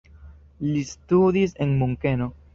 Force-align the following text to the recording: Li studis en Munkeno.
Li 0.69 0.81
studis 0.93 1.55
en 1.67 1.77
Munkeno. 1.85 2.31